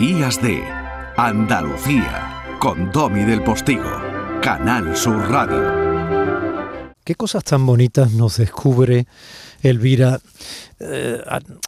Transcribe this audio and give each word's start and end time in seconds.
Días 0.00 0.40
de 0.40 0.62
Andalucía 1.16 2.56
con 2.60 2.92
Domi 2.92 3.24
del 3.24 3.42
Postigo, 3.42 3.90
Canal 4.40 4.96
Sur 4.96 5.28
Radio. 5.28 6.94
¿Qué 7.02 7.16
cosas 7.16 7.42
tan 7.42 7.66
bonitas 7.66 8.12
nos 8.12 8.36
descubre 8.36 9.08
Elvira 9.60 10.20
eh, 10.78 11.20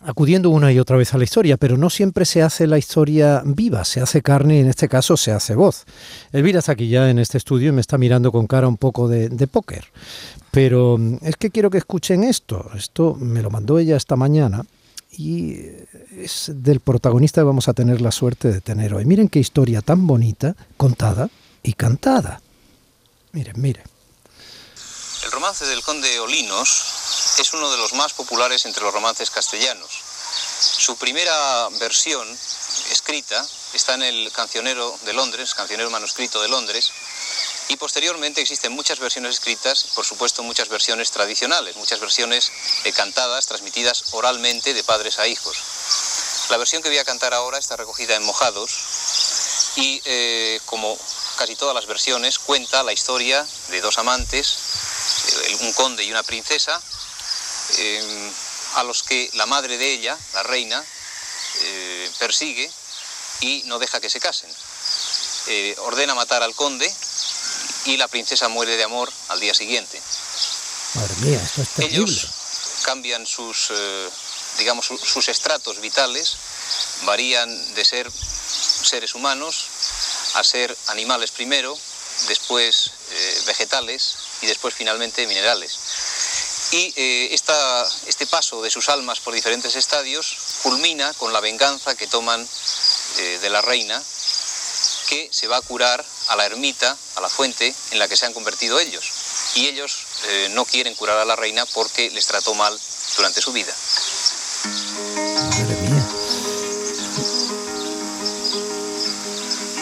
acudiendo 0.02 0.50
una 0.50 0.70
y 0.70 0.78
otra 0.78 0.96
vez 0.96 1.12
a 1.12 1.18
la 1.18 1.24
historia, 1.24 1.56
pero 1.56 1.76
no 1.76 1.90
siempre 1.90 2.24
se 2.24 2.40
hace 2.40 2.68
la 2.68 2.78
historia 2.78 3.42
viva, 3.44 3.84
se 3.84 4.00
hace 4.00 4.22
carne 4.22 4.58
y 4.58 4.60
en 4.60 4.68
este 4.68 4.88
caso 4.88 5.16
se 5.16 5.32
hace 5.32 5.56
voz. 5.56 5.84
Elvira 6.30 6.60
está 6.60 6.70
aquí 6.70 6.88
ya 6.88 7.10
en 7.10 7.18
este 7.18 7.36
estudio 7.36 7.70
y 7.70 7.72
me 7.72 7.80
está 7.80 7.98
mirando 7.98 8.30
con 8.30 8.46
cara 8.46 8.68
un 8.68 8.76
poco 8.76 9.08
de, 9.08 9.28
de 9.28 9.46
póker. 9.48 9.86
Pero 10.52 10.98
mm, 10.98 11.16
es 11.22 11.34
que 11.34 11.50
quiero 11.50 11.68
que 11.68 11.78
escuchen 11.78 12.22
esto. 12.22 12.70
Esto 12.76 13.16
me 13.16 13.42
lo 13.42 13.50
mandó 13.50 13.80
ella 13.80 13.96
esta 13.96 14.14
mañana 14.14 14.62
y 15.12 15.56
es 16.16 16.50
del 16.54 16.80
protagonista 16.80 17.42
vamos 17.42 17.68
a 17.68 17.72
tener 17.72 18.00
la 18.00 18.12
suerte 18.12 18.48
de 18.48 18.60
tener 18.60 18.94
hoy. 18.94 19.04
Miren 19.04 19.28
qué 19.28 19.38
historia 19.38 19.82
tan 19.82 20.06
bonita, 20.06 20.54
contada 20.76 21.28
y 21.62 21.72
cantada. 21.74 22.40
Miren, 23.32 23.60
miren. 23.60 23.84
El 25.24 25.30
romance 25.32 25.66
del 25.66 25.82
conde 25.82 26.18
Olinos 26.20 27.38
es 27.38 27.52
uno 27.54 27.70
de 27.70 27.78
los 27.78 27.94
más 27.94 28.12
populares 28.12 28.64
entre 28.66 28.82
los 28.82 28.94
romances 28.94 29.30
castellanos. 29.30 29.90
Su 30.60 30.96
primera 30.96 31.68
versión 31.80 32.26
escrita 32.90 33.44
está 33.74 33.94
en 33.94 34.02
el 34.02 34.32
Cancionero 34.32 34.96
de 35.04 35.12
Londres, 35.12 35.54
Cancionero 35.54 35.90
manuscrito 35.90 36.40
de 36.40 36.48
Londres, 36.48 36.90
y 37.70 37.76
posteriormente 37.76 38.40
existen 38.40 38.72
muchas 38.72 38.98
versiones 38.98 39.34
escritas, 39.34 39.84
por 39.94 40.04
supuesto 40.04 40.42
muchas 40.42 40.68
versiones 40.68 41.12
tradicionales, 41.12 41.76
muchas 41.76 42.00
versiones 42.00 42.50
eh, 42.82 42.92
cantadas, 42.92 43.46
transmitidas 43.46 44.06
oralmente 44.10 44.74
de 44.74 44.82
padres 44.82 45.20
a 45.20 45.28
hijos. 45.28 45.56
La 46.50 46.56
versión 46.56 46.82
que 46.82 46.88
voy 46.88 46.98
a 46.98 47.04
cantar 47.04 47.32
ahora 47.32 47.58
está 47.58 47.76
recogida 47.76 48.16
en 48.16 48.24
Mojados 48.24 49.72
y 49.76 50.02
eh, 50.04 50.60
como 50.66 50.98
casi 51.36 51.54
todas 51.54 51.72
las 51.76 51.86
versiones 51.86 52.40
cuenta 52.40 52.82
la 52.82 52.92
historia 52.92 53.46
de 53.68 53.80
dos 53.80 53.98
amantes, 53.98 54.58
eh, 55.44 55.58
un 55.60 55.72
conde 55.74 56.02
y 56.02 56.10
una 56.10 56.24
princesa, 56.24 56.82
a 58.74 58.82
los 58.82 59.04
que 59.04 59.30
la 59.34 59.46
madre 59.46 59.78
de 59.78 59.92
ella, 59.92 60.18
la 60.34 60.42
reina, 60.42 60.84
persigue 62.18 62.68
y 63.42 63.62
no 63.66 63.78
deja 63.78 64.00
que 64.00 64.10
se 64.10 64.18
casen. 64.18 64.50
ordena 65.78 66.16
matar 66.16 66.42
al 66.42 66.54
conde 66.56 66.92
y 67.84 67.96
la 67.96 68.08
princesa 68.08 68.48
muere 68.48 68.76
de 68.76 68.84
amor 68.84 69.10
al 69.28 69.40
día 69.40 69.54
siguiente. 69.54 70.00
Madre 70.94 71.14
mía, 71.20 71.42
esto 71.42 71.62
es 71.62 71.68
terrible. 71.70 71.96
Ellos 71.96 72.28
cambian 72.82 73.26
sus, 73.26 73.70
eh, 73.70 74.08
digamos, 74.58 74.86
sus 74.86 75.28
estratos 75.28 75.80
vitales, 75.80 76.36
varían 77.04 77.74
de 77.74 77.84
ser 77.84 78.10
seres 78.10 79.14
humanos 79.14 79.66
a 80.34 80.44
ser 80.44 80.76
animales 80.88 81.30
primero, 81.30 81.76
después 82.28 82.90
eh, 83.10 83.42
vegetales 83.46 84.16
y 84.42 84.46
después 84.46 84.74
finalmente 84.74 85.26
minerales. 85.26 85.78
Y 86.72 86.92
eh, 86.96 87.28
esta, 87.32 87.86
este 88.06 88.26
paso 88.26 88.62
de 88.62 88.70
sus 88.70 88.88
almas 88.88 89.20
por 89.20 89.34
diferentes 89.34 89.74
estadios 89.74 90.36
culmina 90.62 91.12
con 91.14 91.32
la 91.32 91.40
venganza 91.40 91.94
que 91.96 92.06
toman 92.06 92.46
de 93.16 93.50
la 93.50 93.60
reina, 93.60 94.00
que 95.08 95.28
se 95.30 95.46
va 95.46 95.58
a 95.58 95.62
curar 95.62 96.06
a 96.30 96.36
la 96.36 96.46
ermita, 96.46 96.96
a 97.16 97.20
la 97.20 97.28
fuente 97.28 97.74
en 97.90 97.98
la 97.98 98.06
que 98.06 98.16
se 98.16 98.24
han 98.24 98.32
convertido 98.32 98.78
ellos. 98.78 99.10
Y 99.56 99.66
ellos 99.66 100.06
eh, 100.28 100.48
no 100.52 100.64
quieren 100.64 100.94
curar 100.94 101.18
a 101.18 101.24
la 101.24 101.34
reina 101.34 101.66
porque 101.74 102.08
les 102.10 102.26
trató 102.26 102.54
mal 102.54 102.78
durante 103.16 103.40
su 103.40 103.52
vida. 103.52 103.72
Madre 105.50 105.76
mía. 105.82 106.06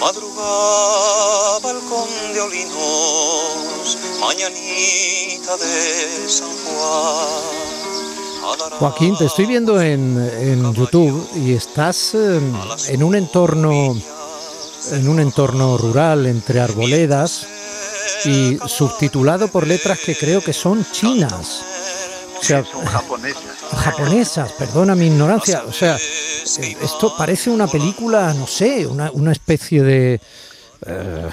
Madrugaba 0.00 1.70
el 1.70 1.80
conde 1.80 2.40
Olinos, 2.40 3.98
mañanita 4.18 5.56
de 5.58 6.28
San 6.30 6.48
Juan. 6.64 7.68
Joaquín, 8.78 9.16
te 9.18 9.26
estoy 9.26 9.44
viendo 9.44 9.82
en, 9.82 10.16
en 10.40 10.72
YouTube 10.72 11.28
y 11.34 11.52
estás 11.52 12.14
eh, 12.14 12.40
en 12.88 13.02
un 13.02 13.14
entorno 13.14 13.94
en 14.92 15.08
un 15.08 15.20
entorno 15.20 15.76
rural 15.76 16.26
entre 16.26 16.60
arboledas 16.60 17.46
y 18.24 18.58
subtitulado 18.66 19.48
por 19.48 19.66
letras 19.66 19.98
que 19.98 20.16
creo 20.16 20.42
que 20.42 20.52
son 20.52 20.84
chinas. 20.92 21.62
O 22.38 22.42
sea, 22.42 22.64
son 22.64 22.84
japonesas. 22.84 23.42
Japonesas, 23.72 24.52
perdona 24.52 24.94
mi 24.94 25.06
ignorancia. 25.06 25.62
O 25.66 25.72
sea, 25.72 25.96
eh, 25.96 26.76
esto 26.82 27.14
parece 27.16 27.50
una 27.50 27.66
película, 27.66 28.32
no 28.34 28.46
sé, 28.46 28.86
una, 28.86 29.10
una 29.10 29.32
especie 29.32 29.82
de... 29.82 30.20
Eh, 30.86 31.30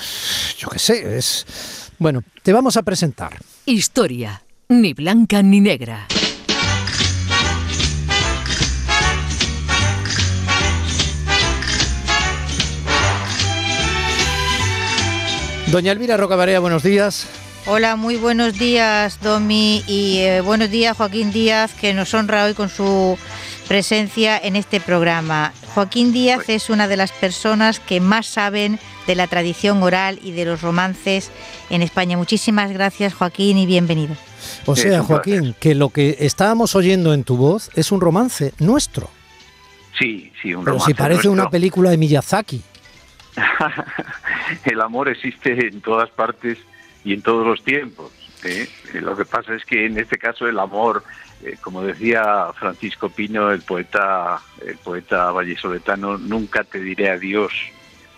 yo 0.58 0.68
qué 0.70 0.80
sé, 0.80 1.18
es... 1.18 1.46
Bueno, 1.98 2.24
te 2.44 2.52
vamos 2.52 2.76
a 2.76 2.84
presentar. 2.84 3.38
Historia, 3.66 4.42
ni 4.68 4.94
blanca 4.94 5.42
ni 5.42 5.62
negra. 5.62 6.08
Doña 15.72 15.92
Elvira 15.92 16.18
Rocabarea, 16.18 16.60
buenos 16.60 16.84
días. 16.84 17.28
Hola, 17.68 17.96
muy 17.96 18.16
buenos 18.18 18.58
días, 18.60 19.20
Domi, 19.22 19.84
y 19.88 20.20
eh, 20.20 20.42
buenos 20.42 20.70
días, 20.70 20.96
Joaquín 20.96 21.32
Díaz, 21.32 21.74
que 21.74 21.96
nos 21.96 22.14
honra 22.14 22.46
hoy 22.46 22.54
con 22.54 22.70
su 22.70 23.18
presencia 23.68 24.38
en 24.38 24.56
este 24.56 24.80
programa. 24.80 25.52
Joaquín 25.74 26.14
Díaz 26.14 26.48
es 26.50 26.70
una 26.70 26.88
de 26.88 26.96
las 26.96 27.12
personas 27.12 27.80
que 27.80 28.00
más 28.00 28.28
saben 28.28 28.80
de 29.08 29.16
la 29.16 29.26
tradición 29.26 29.82
oral 29.82 30.20
y 30.22 30.32
de 30.32 30.46
los 30.46 30.62
romances 30.62 31.32
en 31.72 31.82
España. 31.82 32.18
Muchísimas 32.18 32.72
gracias, 32.72 33.16
Joaquín, 33.16 33.58
y 33.58 33.66
bienvenido. 33.66 34.16
O 34.68 34.76
sea, 34.76 35.02
Joaquín, 35.02 35.56
que 35.60 35.74
lo 35.74 35.90
que 35.90 36.18
estábamos 36.20 36.76
oyendo 36.76 37.16
en 37.16 37.24
tu 37.24 37.36
voz 37.36 37.72
es 37.74 37.92
un 37.92 38.00
romance 38.00 38.54
nuestro. 38.60 39.10
Sí, 39.98 40.32
sí, 40.42 40.54
un 40.54 40.64
Pero 40.64 40.74
romance. 40.78 40.86
si 40.86 40.94
parece 40.94 41.30
una 41.30 41.50
película 41.50 41.90
de 41.90 41.98
Miyazaki. 41.98 42.62
el 44.66 44.82
amor 44.82 45.10
existe 45.10 45.68
en 45.68 45.82
todas 45.82 46.10
partes 46.10 46.58
y 47.04 47.14
en 47.14 47.22
todos 47.22 47.46
los 47.46 47.64
tiempos. 47.64 48.12
¿eh? 48.44 48.68
Eh, 48.94 49.02
Lo 49.02 49.16
que 49.16 49.26
pasa 49.26 49.56
es 49.56 49.66
que 49.66 49.86
en 49.86 49.98
este 49.98 50.18
caso 50.18 50.48
el 50.48 50.60
amor, 50.60 51.04
eh, 51.44 51.56
como 51.62 51.82
decía 51.82 52.48
Francisco 52.58 53.10
Pino, 53.10 53.52
el 53.52 53.62
poeta, 53.62 54.40
el 54.66 54.78
poeta 54.78 55.32
vallesoletano, 55.32 56.18
nunca 56.18 56.64
te 56.64 56.80
diré 56.80 57.10
adiós 57.10 57.54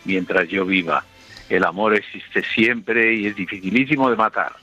mientras 0.06 0.48
yo 0.48 0.66
viva. 0.66 1.04
El 1.50 1.64
amor 1.64 1.96
existe 1.96 2.44
siempre 2.44 3.14
y 3.16 3.28
es 3.28 3.36
dificilísimo 3.36 4.10
de 4.10 4.16
matar. 4.18 4.54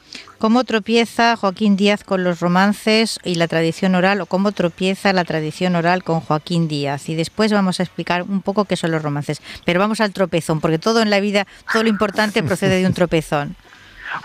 ¿Cómo 0.45 0.65
tropieza 0.65 1.37
Joaquín 1.37 1.75
Díaz 1.75 2.05
con 2.05 2.23
los 2.23 2.41
romances 2.41 3.19
y 3.25 3.37
la 3.37 3.49
tradición 3.49 3.95
oral 3.95 4.21
o 4.21 4.27
cómo 4.27 4.53
tropieza 4.53 5.15
la 5.15 5.25
tradición 5.25 5.75
oral 5.75 6.05
con 6.05 6.21
Joaquín 6.21 6.69
Díaz? 6.69 7.09
Y 7.09 7.15
después 7.15 7.51
vamos 7.51 7.81
a 7.81 7.83
explicar 7.83 8.25
un 8.25 8.43
poco 8.43 8.67
qué 8.67 8.77
son 8.77 8.91
los 8.91 9.03
romances. 9.03 9.41
Pero 9.65 9.81
vamos 9.81 10.03
al 10.03 10.13
tropezón, 10.13 10.61
porque 10.61 10.79
todo 10.79 11.01
en 11.01 11.09
la 11.09 11.19
vida, 11.21 11.47
todo 11.73 11.83
lo 11.83 11.89
importante 11.89 12.43
procede 12.47 12.83
de 12.83 12.87
un 12.87 12.93
tropezón. 12.93 13.57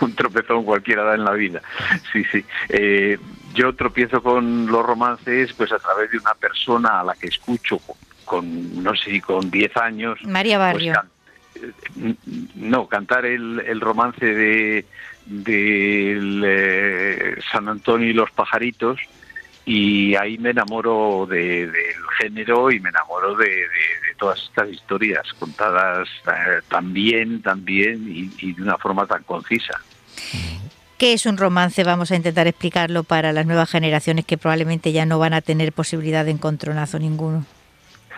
un 0.02 0.14
tropezón 0.14 0.62
cualquiera 0.64 1.04
da 1.04 1.14
en 1.14 1.24
la 1.24 1.32
vida. 1.32 1.62
Sí, 2.12 2.22
sí. 2.30 2.44
Eh, 2.68 3.18
yo 3.54 3.74
tropiezo 3.74 4.22
con 4.22 4.66
los 4.66 4.84
romances 4.84 5.54
pues 5.54 5.72
a 5.72 5.78
través 5.78 6.10
de 6.10 6.18
una 6.18 6.34
persona 6.34 7.00
a 7.00 7.04
la 7.04 7.14
que 7.14 7.28
escucho 7.28 7.80
con, 8.26 8.82
no 8.82 8.94
sé 8.94 9.22
con 9.22 9.50
10 9.50 9.74
años. 9.78 10.18
María 10.24 10.58
Barrio. 10.58 10.92
pues, 10.92 11.06
eh, 11.06 11.10
no, 12.56 12.86
cantar 12.88 13.24
el, 13.26 13.60
el 13.66 13.80
romance 13.80 14.24
de 14.24 14.84
del 15.26 16.42
eh, 16.44 17.36
San 17.52 17.68
Antonio 17.68 18.08
y 18.08 18.12
los 18.12 18.30
pajaritos 18.32 18.98
y 19.64 20.14
ahí 20.16 20.38
me 20.38 20.50
enamoro 20.50 21.26
de- 21.28 21.66
del 21.66 21.94
género 22.18 22.70
y 22.72 22.80
me 22.80 22.88
enamoro 22.88 23.36
de, 23.36 23.44
de- 23.48 23.60
de 23.60 24.14
todas 24.18 24.42
estas 24.42 24.68
historias 24.70 25.22
contadas 25.38 26.08
eh, 26.26 26.60
tan 26.68 26.92
bien, 26.92 27.42
tan 27.42 27.64
bien 27.64 28.06
y- 28.08 28.30
y 28.44 28.54
de 28.54 28.62
una 28.62 28.76
forma 28.78 29.06
tan 29.06 29.22
concisa. 29.22 29.78
¿Qué 30.98 31.12
es 31.14 31.24
un 31.26 31.38
romance? 31.38 31.84
Vamos 31.84 32.10
a 32.10 32.16
intentar 32.16 32.46
explicarlo 32.46 33.04
para 33.04 33.32
las 33.32 33.46
nuevas 33.46 33.70
generaciones 33.70 34.24
que 34.26 34.36
probablemente 34.36 34.92
ya 34.92 35.06
no 35.06 35.18
van 35.18 35.32
a 35.32 35.40
tener 35.40 35.72
posibilidad 35.72 36.24
de 36.24 36.32
encontronazo 36.32 36.98
ninguno. 36.98 37.46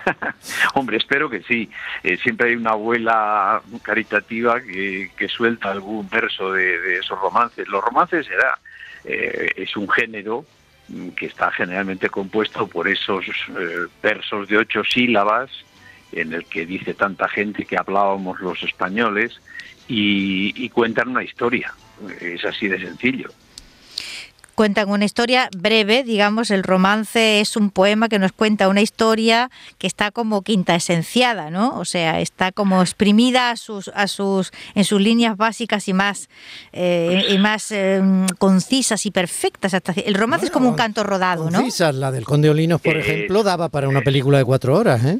Hombre, 0.75 0.97
espero 0.97 1.29
que 1.29 1.43
sí. 1.43 1.71
Eh, 2.03 2.17
siempre 2.19 2.51
hay 2.51 2.57
una 2.57 2.71
abuela 2.71 3.63
caritativa 3.83 4.61
que, 4.61 5.29
suelta 5.29 5.71
algún 5.71 6.09
verso 6.09 6.53
de, 6.53 6.99
esos 6.99 7.19
romances. 7.19 7.69
Los 7.69 7.83
romances 7.83 8.27
será, 8.27 8.59
eh, 9.05 9.53
es 9.57 9.77
un 9.77 9.89
género 9.89 10.45
que 11.17 11.27
está 11.27 11.51
generalmente 11.53 12.11
compuesto 12.11 12.67
por 12.67 12.89
esos 12.89 13.25
eh, 13.27 13.87
versos 14.03 14.49
de 14.49 14.59
ocho 14.59 14.83
sílabas 14.85 15.51
en 16.11 16.35
el 16.35 16.45
que 16.45 16.67
dice 16.67 16.93
tanta 16.93 17.29
gente 17.29 17.65
que 17.65 17.79
hablábamos 17.79 18.41
los 18.41 18.63
españoles 18.63 19.41
y 19.89 20.69
cuentan 20.71 21.09
una 21.09 21.23
historia. 21.23 21.75
Es 22.21 22.45
así 22.45 22.67
de 22.67 22.79
sencillo. 22.79 23.29
Cuentan 24.55 24.91
una 24.91 25.05
historia 25.05 25.49
breve, 25.57 26.05
digamos, 26.05 26.51
el 26.51 26.63
romance 26.63 27.41
es 27.41 27.57
un 27.57 27.71
poema 27.71 28.09
que 28.09 28.19
nos 28.19 28.33
cuenta 28.33 28.69
una 28.69 28.81
historia 28.81 29.51
que 29.79 29.87
está 29.87 30.11
como 30.11 30.43
quinta 30.43 30.75
esenciada, 30.75 31.51
¿no? 31.51 31.79
O 31.79 31.85
sea, 31.85 32.21
está 32.21 32.53
como 32.53 32.81
exprimida 32.83 33.51
a 33.51 33.57
sus, 33.57 33.89
a 33.95 34.07
sus, 34.07 34.53
en 34.75 34.85
sus 34.85 35.01
líneas 35.01 35.37
básicas 35.37 35.89
y 35.89 35.93
más, 35.93 36.29
eh, 36.73 37.25
y 37.29 37.39
más 37.39 37.73
em, 37.73 38.27
concisas 38.39 39.07
y 39.07 39.11
perfectas. 39.11 39.75
Hasta, 39.75 39.93
el 39.93 40.15
romance 40.15 40.47
es 40.47 40.53
como 40.53 40.69
un 40.69 40.77
canto 40.77 41.03
rodado, 41.05 41.51
¿no? 41.51 41.59
Concisas, 41.59 41.95
la 41.95 42.11
del 42.11 42.25
Conde 42.25 42.51
Olinos, 42.51 42.81
por 42.81 42.97
ejemplo, 42.97 43.43
daba 43.43 43.69
para 43.69 43.89
una 43.89 44.03
película 44.03 44.39
de 44.39 44.45
cuatro 44.45 44.77
horas, 44.77 45.05
¿eh? 45.05 45.19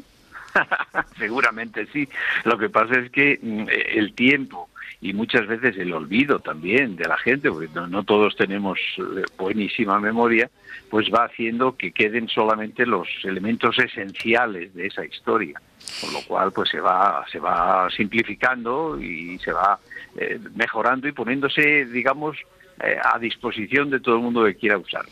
Seguramente 1.17 1.87
sí. 1.91 2.07
Lo 2.43 2.57
que 2.57 2.69
pasa 2.69 2.95
es 2.99 3.11
que 3.11 3.39
mm, 3.41 3.65
el 3.95 4.13
tiempo 4.13 4.69
y 5.03 5.11
muchas 5.11 5.45
veces 5.47 5.77
el 5.77 5.93
olvido 5.93 6.39
también 6.39 6.95
de 6.95 7.05
la 7.05 7.17
gente, 7.17 7.51
porque 7.51 7.67
no, 7.73 8.03
todos 8.05 8.37
tenemos 8.37 8.79
eh, 8.97 9.23
buenísima 9.37 9.99
memoria, 9.99 10.49
pues 10.89 11.11
va 11.13 11.25
haciendo 11.25 11.75
que 11.75 11.91
queden 11.91 12.29
solamente 12.29 12.85
los 12.85 13.09
elementos 13.25 13.77
esenciales 13.77 14.73
de 14.73 14.87
esa 14.87 15.03
historia, 15.03 15.61
con 15.99 16.13
lo 16.13 16.21
cual 16.21 16.53
pues 16.53 16.69
se 16.69 16.79
va 16.79 17.25
se 17.29 17.39
va 17.39 17.89
simplificando 17.89 18.97
y 18.97 19.37
se 19.39 19.51
va 19.51 19.77
eh, 20.17 20.39
mejorando 20.55 21.05
y 21.09 21.11
poniéndose, 21.11 21.85
digamos, 21.85 22.37
eh, 22.81 22.95
a 23.03 23.19
disposición 23.19 23.89
de 23.89 23.99
todo 23.99 24.15
el 24.15 24.21
mundo 24.21 24.45
que 24.45 24.55
quiera 24.55 24.77
usarlo. 24.77 25.11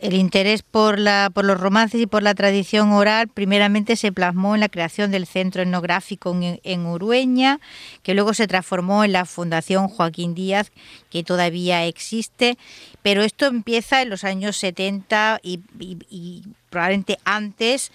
El 0.00 0.14
interés 0.14 0.62
por, 0.62 0.98
la, 0.98 1.30
por 1.32 1.44
los 1.44 1.60
romances 1.60 2.00
y 2.00 2.06
por 2.06 2.22
la 2.22 2.34
tradición 2.34 2.92
oral 2.92 3.28
primeramente 3.28 3.96
se 3.96 4.12
plasmó 4.12 4.54
en 4.54 4.60
la 4.60 4.70
creación 4.70 5.10
del 5.10 5.26
Centro 5.26 5.60
Etnográfico 5.60 6.34
en, 6.40 6.86
Urueña, 6.86 7.60
que 8.02 8.14
luego 8.14 8.32
se 8.32 8.46
transformó 8.46 9.04
en 9.04 9.12
la 9.12 9.26
Fundación 9.26 9.88
Joaquín 9.88 10.34
Díaz, 10.34 10.72
que 11.10 11.22
todavía 11.22 11.84
existe, 11.84 12.56
pero 13.02 13.22
esto 13.22 13.44
empieza 13.44 14.00
en 14.00 14.08
los 14.08 14.24
años 14.24 14.56
70 14.56 15.40
y, 15.42 15.60
y 15.78 16.44
probablemente 16.70 17.18
antes 17.24 17.92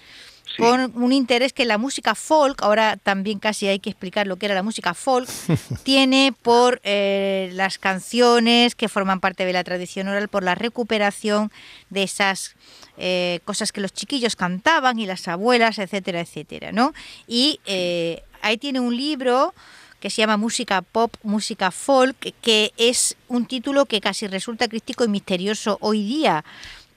con 0.57 0.91
un 0.95 1.11
interés 1.11 1.53
que 1.53 1.65
la 1.65 1.77
música 1.77 2.15
folk, 2.15 2.61
ahora 2.63 2.97
también 2.97 3.39
casi 3.39 3.67
hay 3.67 3.79
que 3.79 3.89
explicar 3.89 4.27
lo 4.27 4.37
que 4.37 4.45
era 4.45 4.55
la 4.55 4.63
música 4.63 4.93
folk, 4.93 5.27
tiene 5.83 6.33
por 6.41 6.79
eh, 6.83 7.49
las 7.53 7.77
canciones 7.77 8.75
que 8.75 8.89
forman 8.89 9.19
parte 9.19 9.45
de 9.45 9.53
la 9.53 9.63
tradición 9.63 10.07
oral, 10.07 10.29
por 10.29 10.43
la 10.43 10.55
recuperación 10.55 11.51
de 11.89 12.03
esas 12.03 12.55
eh, 12.97 13.39
cosas 13.45 13.71
que 13.71 13.81
los 13.81 13.93
chiquillos 13.93 14.35
cantaban 14.35 14.99
y 14.99 15.05
las 15.05 15.27
abuelas, 15.27 15.79
etcétera, 15.79 16.21
etcétera, 16.21 16.71
¿no? 16.71 16.93
Y 17.27 17.59
eh, 17.65 18.23
ahí 18.41 18.57
tiene 18.57 18.79
un 18.79 18.95
libro 18.95 19.53
que 19.99 20.09
se 20.09 20.17
llama 20.17 20.37
Música 20.37 20.81
Pop, 20.81 21.15
Música 21.23 21.71
Folk, 21.71 22.33
que 22.41 22.71
es 22.77 23.17
un 23.27 23.45
título 23.45 23.85
que 23.85 24.01
casi 24.01 24.27
resulta 24.27 24.67
crítico 24.67 25.03
y 25.03 25.07
misterioso 25.07 25.77
hoy 25.81 26.03
día. 26.03 26.45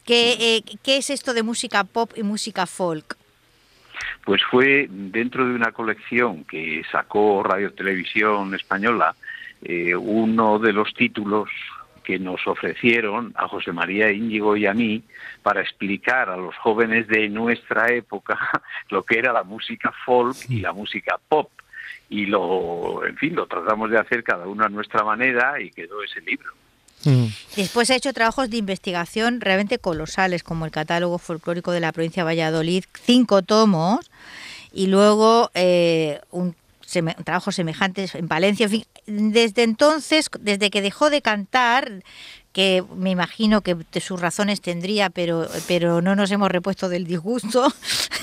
¿Qué, 0.05 0.65
¿Qué 0.83 0.97
es 0.97 1.11
esto 1.11 1.35
de 1.35 1.43
música 1.43 1.85
pop 1.85 2.13
y 2.17 2.23
música 2.23 2.65
folk? 2.65 3.18
Pues 4.25 4.43
fue 4.45 4.87
dentro 4.91 5.47
de 5.47 5.55
una 5.55 5.73
colección 5.73 6.45
que 6.45 6.83
sacó 6.91 7.43
Radio 7.43 7.73
Televisión 7.73 8.55
Española, 8.55 9.15
eh, 9.63 9.95
uno 9.95 10.59
de 10.59 10.73
los 10.73 10.93
títulos 10.95 11.49
que 12.09 12.19
nos 12.19 12.47
ofrecieron 12.47 13.35
a 13.37 13.47
José 13.49 13.71
María 13.71 14.11
Íñigo 14.11 14.57
y 14.57 14.65
a 14.65 14.73
mí 14.73 15.03
para 15.43 15.61
explicar 15.61 16.31
a 16.31 16.39
los 16.39 16.57
jóvenes 16.57 17.07
de 17.07 17.29
nuestra 17.29 17.93
época 17.93 18.39
lo 18.89 19.03
que 19.03 19.19
era 19.19 19.31
la 19.31 19.43
música 19.43 19.93
folk 20.07 20.37
y 20.49 20.61
la 20.61 20.73
música 20.73 21.19
pop. 21.29 21.51
Y 22.09 22.25
lo, 22.25 23.05
en 23.05 23.15
fin, 23.19 23.35
lo 23.35 23.47
tratamos 23.47 23.91
de 23.91 23.99
hacer 23.99 24.25
cada 24.25 24.47
uno 24.47 24.65
a 24.65 24.71
nuestra 24.71 25.05
manera 25.05 25.61
y 25.61 25.71
quedó 25.71 26.03
ese 26.03 26.23
libro. 26.23 26.51
Mm. 27.05 27.27
Después 27.57 27.91
ha 27.91 27.97
hecho 27.97 28.13
trabajos 28.13 28.51
de 28.51 28.57
investigación 28.57 29.41
realmente 29.41 29.79
colosales, 29.79 30.43
como 30.43 30.65
el 30.65 30.71
catálogo 30.71 31.19
folclórico 31.19 31.73
de 31.73 31.81
la 31.81 31.93
provincia 31.93 32.23
de 32.23 32.27
Valladolid, 32.27 32.85
cinco 33.05 33.43
tomos, 33.43 34.11
y 34.73 34.87
luego 34.87 35.51
eh, 35.55 36.21
un, 36.31 36.55
trabajo 37.25 37.53
semejante 37.53 38.09
en 38.15 38.29
Valencia. 38.29 38.69
desde 39.07 39.63
entonces, 39.63 40.29
desde 40.41 40.71
que 40.71 40.83
dejó 40.83 41.11
de 41.11 41.23
cantar, 41.23 42.03
que 42.53 42.83
me 42.97 43.11
imagino 43.11 43.61
que 43.61 43.77
sus 44.01 44.21
razones 44.21 44.61
tendría, 44.61 45.11
pero, 45.11 45.47
pero 45.67 46.01
no 46.01 46.17
nos 46.17 46.31
hemos 46.31 46.51
repuesto 46.51 46.89
del 46.89 47.07
disgusto, 47.07 47.73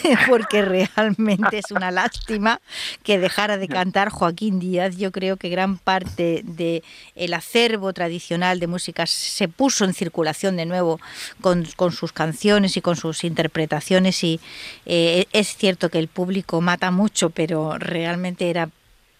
porque 0.27 0.62
realmente 0.62 1.60
es 1.60 1.72
una 1.72 1.92
lástima 1.92 2.60
que 3.04 3.19
dejara 3.19 3.57
de 3.57 3.68
cantar 3.68 4.10
Joaquín 4.10 4.60
Díaz. 4.60 4.98
Yo 4.98 5.12
creo 5.12 5.38
que 5.38 5.50
gran 5.50 5.77
parte 5.77 6.42
del 6.44 6.83
el 7.16 7.33
acervo 7.33 7.94
tradicional 7.94 8.60
de 8.60 8.68
música 8.68 9.06
se 9.06 9.48
puso 9.48 9.86
en 9.86 9.94
circulación 9.94 10.57
de 10.57 10.66
nuevo 10.66 11.00
con, 11.42 11.66
sus 11.92 12.12
canciones 12.12 12.78
y 12.78 12.81
con 12.81 12.95
sus 12.95 13.24
interpretaciones 13.24 14.24
y 14.24 14.39
eh, 14.86 15.25
es 15.31 15.56
cierto 15.56 15.89
que 15.89 16.00
el 16.00 16.07
público 16.07 16.62
mata 16.62 16.92
mucho, 16.92 17.30
pero 17.30 17.78
realmente 17.78 18.50
era 18.50 18.69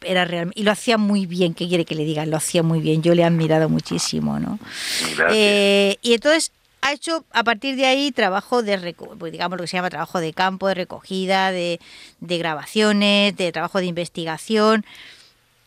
era 0.02 0.26
real, 0.26 0.52
y 0.56 0.64
lo 0.64 0.72
hacía 0.72 0.98
muy 0.98 1.26
bien, 1.26 1.54
¿qué 1.54 1.68
quiere 1.68 1.86
que 1.86 1.96
le 1.96 2.06
diga? 2.06 2.26
Lo 2.26 2.38
hacía 2.38 2.64
muy 2.64 2.80
bien, 2.80 3.02
yo 3.02 3.16
le 3.16 3.22
he 3.22 3.26
admirado 3.26 3.70
muchísimo, 3.70 4.40
¿no? 4.40 4.60
Eh, 5.32 5.98
y 6.02 6.14
entonces 6.14 6.52
ha 6.82 6.94
hecho 6.94 7.26
a 7.32 7.44
partir 7.44 7.76
de 7.76 7.88
ahí 7.88 8.12
trabajo 8.12 8.62
de, 8.62 8.96
pues 9.18 9.32
digamos 9.32 9.58
lo 9.58 9.64
que 9.64 9.68
se 9.68 9.78
llama 9.78 9.90
trabajo 9.90 10.20
de 10.20 10.34
campo, 10.34 10.68
de 10.68 10.76
recogida, 10.76 11.52
de, 11.52 11.80
de 12.20 12.38
grabaciones, 12.38 13.36
de 13.36 13.52
trabajo 13.52 13.80
de 13.80 13.86
investigación, 13.86 14.86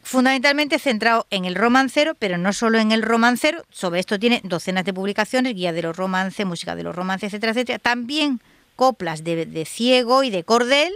fundamentalmente 0.02 0.78
centrado 0.78 1.26
en 1.30 1.44
el 1.44 1.54
romancero, 1.54 2.14
pero 2.14 2.38
no 2.38 2.52
solo 2.52 2.78
en 2.78 2.92
el 2.92 3.02
romancero, 3.02 3.64
sobre 3.70 4.00
esto 4.00 4.18
tiene 4.18 4.40
docenas 4.44 4.84
de 4.84 4.94
publicaciones, 4.94 5.54
guía 5.54 5.72
de 5.72 5.82
los 5.82 5.96
romances, 5.96 6.46
música 6.46 6.76
de 6.76 6.84
los 6.84 6.94
romances, 6.94 7.28
etcétera, 7.28 7.52
etcétera, 7.52 7.78
también 7.78 8.40
coplas 8.76 9.24
de, 9.24 9.44
de 9.44 9.64
ciego 9.64 10.22
y 10.22 10.30
de 10.30 10.44
cordel, 10.44 10.94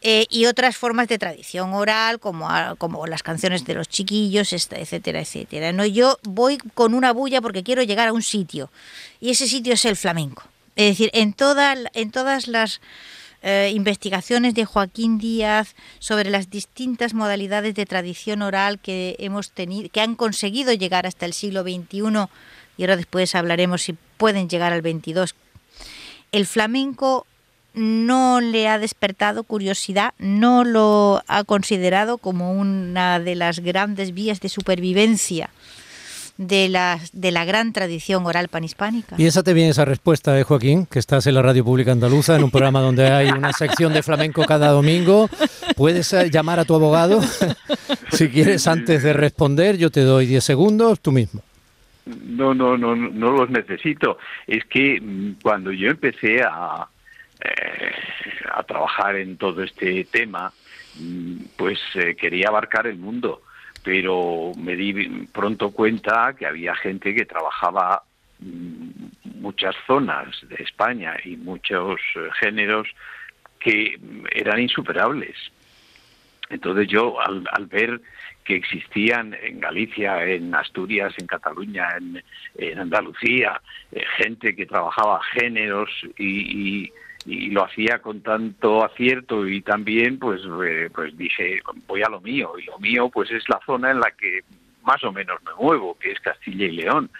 eh, 0.00 0.26
y 0.30 0.46
otras 0.46 0.76
formas 0.76 1.08
de 1.08 1.18
tradición 1.18 1.74
oral, 1.74 2.20
como, 2.20 2.48
como 2.78 3.06
las 3.06 3.22
canciones 3.22 3.64
de 3.64 3.74
los 3.74 3.88
chiquillos, 3.88 4.52
etcétera, 4.52 5.20
etcétera. 5.20 5.72
¿no? 5.72 5.84
Yo 5.84 6.18
voy 6.22 6.58
con 6.74 6.94
una 6.94 7.12
bulla 7.12 7.40
porque 7.40 7.64
quiero 7.64 7.82
llegar 7.82 8.08
a 8.08 8.12
un 8.12 8.22
sitio, 8.22 8.70
y 9.20 9.30
ese 9.30 9.48
sitio 9.48 9.74
es 9.74 9.84
el 9.84 9.96
flamenco. 9.96 10.44
Es 10.76 10.90
decir, 10.90 11.10
en, 11.12 11.34
en 11.94 12.10
todas 12.12 12.46
las 12.46 12.80
eh, 13.42 13.72
investigaciones 13.74 14.54
de 14.54 14.64
Joaquín 14.64 15.18
Díaz 15.18 15.74
sobre 15.98 16.30
las 16.30 16.50
distintas 16.50 17.14
modalidades 17.14 17.74
de 17.74 17.86
tradición 17.86 18.42
oral 18.42 18.78
que 18.78 19.16
hemos 19.18 19.50
tenido, 19.50 19.88
que 19.90 20.00
han 20.00 20.14
conseguido 20.14 20.72
llegar 20.72 21.06
hasta 21.06 21.26
el 21.26 21.32
siglo 21.32 21.62
XXI, 21.62 22.28
y 22.76 22.82
ahora 22.82 22.96
después 22.96 23.34
hablaremos 23.34 23.82
si 23.82 23.96
pueden 24.16 24.48
llegar 24.48 24.72
al 24.72 24.82
XXII. 24.82 25.34
El 26.30 26.46
flamenco 26.46 27.26
no 27.74 28.40
le 28.40 28.68
ha 28.68 28.78
despertado 28.78 29.44
curiosidad, 29.44 30.14
no 30.18 30.64
lo 30.64 31.22
ha 31.28 31.44
considerado 31.44 32.18
como 32.18 32.52
una 32.52 33.20
de 33.20 33.34
las 33.34 33.60
grandes 33.60 34.12
vías 34.14 34.40
de 34.40 34.48
supervivencia 34.48 35.50
de 36.38 36.68
la, 36.68 37.00
de 37.12 37.32
la 37.32 37.44
gran 37.44 37.72
tradición 37.72 38.24
oral 38.24 38.48
panhispánica. 38.48 39.16
Piénsate 39.16 39.52
bien 39.52 39.70
esa 39.70 39.84
respuesta, 39.84 40.38
¿eh, 40.38 40.44
Joaquín, 40.44 40.86
que 40.86 41.00
estás 41.00 41.26
en 41.26 41.34
la 41.34 41.42
Radio 41.42 41.64
Pública 41.64 41.92
Andaluza, 41.92 42.36
en 42.36 42.44
un 42.44 42.50
programa 42.50 42.80
donde 42.80 43.08
hay 43.08 43.28
una 43.28 43.52
sección 43.52 43.92
de 43.92 44.02
flamenco 44.02 44.44
cada 44.44 44.70
domingo. 44.70 45.28
Puedes 45.76 46.12
eh, 46.12 46.30
llamar 46.30 46.60
a 46.60 46.64
tu 46.64 46.76
abogado 46.76 47.20
si 48.12 48.28
quieres 48.28 48.66
antes 48.68 49.02
de 49.02 49.12
responder. 49.12 49.76
Yo 49.76 49.90
te 49.90 50.00
doy 50.02 50.26
10 50.26 50.42
segundos, 50.42 51.00
tú 51.00 51.10
mismo. 51.10 51.42
No, 52.06 52.54
no, 52.54 52.78
no, 52.78 52.94
no 52.94 53.32
los 53.32 53.50
necesito. 53.50 54.16
Es 54.46 54.64
que 54.66 55.00
mm, 55.00 55.42
cuando 55.42 55.72
yo 55.72 55.90
empecé 55.90 56.40
a, 56.42 56.88
eh, 57.40 57.92
a 58.52 58.64
trabajar 58.64 59.14
en 59.14 59.36
todo 59.36 59.62
este 59.62 60.04
tema, 60.04 60.52
mm, 60.98 61.36
pues 61.56 61.78
eh, 61.94 62.16
quería 62.16 62.48
abarcar 62.48 62.88
el 62.88 62.96
mundo, 62.96 63.42
pero 63.84 64.52
me 64.56 64.74
di 64.74 65.26
pronto 65.32 65.70
cuenta 65.70 66.34
que 66.36 66.46
había 66.46 66.74
gente 66.74 67.14
que 67.14 67.26
trabajaba 67.26 68.02
mm, 68.40 69.38
muchas 69.40 69.76
zonas 69.86 70.28
de 70.48 70.56
España 70.64 71.14
y 71.24 71.36
muchos 71.36 72.00
eh, 72.16 72.28
géneros 72.40 72.88
que 73.60 74.00
eran 74.32 74.58
insuperables. 74.60 75.36
Entonces 76.50 76.88
yo 76.88 77.20
al, 77.20 77.66
ver 77.66 78.00
que 78.42 78.56
existían 78.56 79.36
en 79.42 79.60
Galicia, 79.60 80.24
en 80.24 80.52
Asturias, 80.54 81.14
en 81.18 81.26
Cataluña, 81.26 81.86
en, 81.98 82.78
Andalucía, 82.78 83.60
gente 84.16 84.56
que 84.56 84.64
trabajaba 84.64 85.20
géneros 85.34 85.90
y, 86.16 86.84
y 86.86 86.92
lo 87.28 87.64
hacía 87.64 88.00
con 88.00 88.22
tanto 88.22 88.84
acierto 88.84 89.46
y 89.46 89.60
también 89.60 90.18
pues 90.18 90.40
eh, 90.64 90.88
pues 90.94 91.16
dije 91.16 91.60
voy 91.86 92.02
a 92.02 92.08
lo 92.08 92.20
mío 92.20 92.54
y 92.58 92.64
lo 92.64 92.78
mío 92.78 93.10
pues 93.10 93.30
es 93.30 93.46
la 93.48 93.60
zona 93.66 93.90
en 93.90 94.00
la 94.00 94.10
que 94.12 94.40
más 94.82 95.02
o 95.04 95.12
menos 95.12 95.38
me 95.44 95.52
muevo 95.62 95.98
que 95.98 96.12
es 96.12 96.20
Castilla 96.20 96.66
y 96.66 96.72
León. 96.72 97.10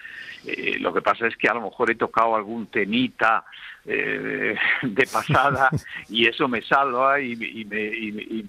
Eh, 0.46 0.78
lo 0.78 0.94
que 0.94 1.02
pasa 1.02 1.26
es 1.26 1.36
que 1.36 1.48
a 1.48 1.54
lo 1.54 1.62
mejor 1.62 1.90
he 1.90 1.94
tocado 1.94 2.36
algún 2.36 2.66
temita 2.68 3.44
eh, 3.84 4.54
de 4.82 5.08
pasada 5.12 5.68
y 6.08 6.26
eso 6.26 6.48
me 6.48 6.62
salva 6.62 7.20
y, 7.20 7.36
me, 7.36 7.46
y, 7.46 7.64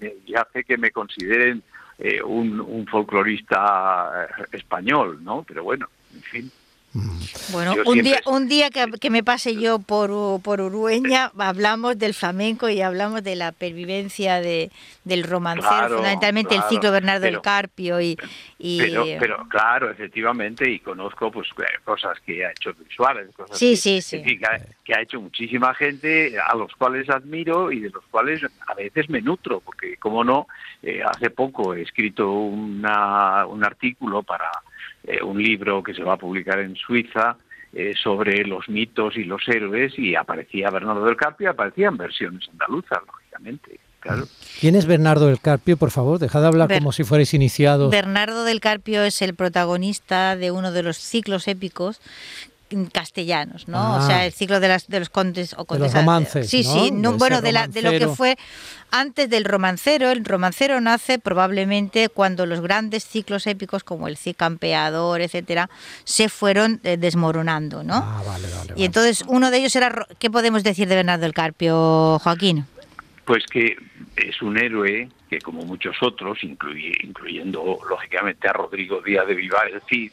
me, 0.00 0.36
hace 0.36 0.64
que 0.64 0.78
me 0.78 0.90
consideren 0.90 1.62
un, 2.24 2.58
un 2.60 2.86
folclorista 2.86 4.26
español 4.52 5.22
no 5.22 5.44
pero 5.46 5.62
bueno 5.62 5.90
en 6.14 6.22
fin 6.22 6.50
Bueno, 7.52 7.74
un 7.86 8.02
día, 8.02 8.20
un 8.26 8.48
día 8.48 8.68
que, 8.70 9.10
me 9.10 9.22
pase 9.22 9.54
yo 9.54 9.78
por, 9.78 10.42
por 10.42 10.60
Urueña, 10.60 11.30
hablamos 11.38 11.96
del 11.96 12.14
flamenco 12.14 12.68
y 12.68 12.82
hablamos 12.82 13.22
de 13.22 13.36
la 13.36 13.52
pervivencia 13.52 14.40
de, 14.40 14.72
del 15.04 15.22
romancero, 15.22 15.96
fundamentalmente 15.96 16.56
el 16.56 16.62
ciclo 16.64 16.90
Bernardo 16.90 17.26
del 17.26 17.40
Carpio. 17.40 18.00
Y, 18.00 18.18
pero, 19.20 19.46
claro, 19.48 19.88
efectivamente, 19.88 20.68
y 20.68 20.80
conozco 20.80 21.30
pues 21.30 21.48
eh, 21.58 21.78
cosas 21.84 22.18
que 22.26 22.44
ha 22.44 22.50
hecho 22.50 22.72
Suárez, 22.94 23.28
cosas 23.36 23.56
sí, 23.56 23.76
sí, 23.76 24.02
sí. 24.02 24.20
Que, 24.22 24.94
ha, 24.94 25.00
hecho 25.00 25.20
muchísima 25.20 25.72
gente, 25.74 26.36
a 26.40 26.56
los 26.56 26.74
cuales 26.74 27.08
admiro 27.08 27.70
y 27.70 27.78
de 27.80 27.90
los 27.90 28.04
cuales 28.06 28.42
a 28.66 28.74
veces 28.74 29.08
me 29.08 29.22
nutro, 29.22 29.60
porque 29.60 29.96
como 29.96 30.24
no, 30.24 30.48
eh, 30.82 31.02
hace 31.04 31.30
poco 31.30 31.72
he 31.74 31.82
escrito 31.82 32.32
una, 32.32 33.46
un 33.46 33.64
artículo 33.64 34.24
para 34.24 34.50
eh, 35.04 35.22
un 35.22 35.42
libro 35.42 35.82
que 35.82 35.94
se 35.94 36.02
va 36.02 36.14
a 36.14 36.18
publicar 36.18 36.58
en 36.60 36.76
Suiza 36.76 37.36
eh, 37.72 37.94
sobre 38.02 38.44
los 38.44 38.68
mitos 38.68 39.16
y 39.16 39.24
los 39.24 39.46
héroes 39.48 39.96
y 39.98 40.14
aparecía 40.14 40.70
Bernardo 40.70 41.04
del 41.04 41.16
Carpio, 41.16 41.50
aparecían 41.50 41.96
versiones 41.96 42.48
andaluzas, 42.50 42.98
lógicamente. 43.06 43.78
Claro. 44.00 44.24
¿Quién 44.58 44.74
es 44.76 44.86
Bernardo 44.86 45.26
del 45.26 45.40
Carpio, 45.40 45.76
por 45.76 45.90
favor? 45.90 46.18
Dejad 46.18 46.40
de 46.40 46.46
hablar 46.46 46.72
como 46.72 46.90
si 46.90 47.04
fuerais 47.04 47.34
iniciados. 47.34 47.90
Bernardo 47.90 48.44
del 48.44 48.60
Carpio 48.60 49.02
es 49.02 49.20
el 49.20 49.34
protagonista 49.34 50.36
de 50.36 50.50
uno 50.50 50.72
de 50.72 50.82
los 50.82 50.96
ciclos 50.96 51.46
épicos 51.48 52.00
castellanos, 52.92 53.68
¿no? 53.68 53.96
o 53.96 54.06
sea, 54.06 54.18
ah. 54.18 54.26
el 54.26 54.32
ciclo 54.32 54.60
de, 54.60 54.68
las, 54.68 54.88
de 54.88 55.00
los 55.00 55.10
contes 55.10 55.54
o 55.56 55.64
contes. 55.64 55.92
De 55.92 55.98
los 55.98 56.04
romances. 56.06 56.48
Sí, 56.48 56.62
sí, 56.64 56.92
bueno, 57.18 57.40
de, 57.42 57.52
la, 57.52 57.68
de 57.68 57.82
lo 57.82 57.90
que 57.90 58.08
fue 58.08 58.36
antes 58.90 59.28
del 59.28 59.44
romancero. 59.44 60.10
El 60.10 60.24
romancero 60.24 60.80
nace 60.80 61.18
probablemente 61.18 62.08
cuando 62.08 62.46
los 62.46 62.60
grandes 62.60 63.04
ciclos 63.04 63.46
épicos, 63.46 63.84
como 63.84 64.08
el 64.08 64.16
Cid 64.16 64.36
Campeador, 64.36 65.20
etcétera, 65.20 65.70
se 66.04 66.28
fueron 66.28 66.80
eh, 66.84 66.96
desmoronando, 66.96 67.82
¿no? 67.82 67.96
Ah, 67.96 68.22
vale, 68.26 68.48
vale, 68.56 68.72
y 68.76 68.84
entonces 68.84 69.24
uno 69.26 69.50
de 69.50 69.58
ellos 69.58 69.74
era. 69.76 70.06
¿Qué 70.18 70.30
podemos 70.30 70.62
decir 70.62 70.88
de 70.88 70.96
Bernardo 70.96 71.22
del 71.22 71.34
Carpio, 71.34 72.18
Joaquín? 72.20 72.66
Pues 73.24 73.44
que 73.46 73.76
es 74.16 74.42
un 74.42 74.58
héroe 74.58 75.08
que, 75.28 75.38
como 75.40 75.62
muchos 75.64 75.96
otros, 76.02 76.38
incluyendo 76.42 77.78
lógicamente 77.88 78.48
a 78.48 78.52
Rodrigo 78.52 79.00
Díaz 79.00 79.26
de 79.26 79.34
Vivar 79.34 79.68
el 79.68 79.80
Cid, 79.88 80.12